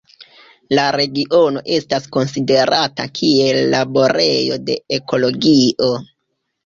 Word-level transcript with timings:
La 0.77 0.85
regiono 0.95 1.61
estas 1.75 2.07
konsiderata 2.17 3.07
kiel 3.21 3.61
"laborejo 3.75 4.59
de 4.71 4.79
ekologio". 4.99 5.93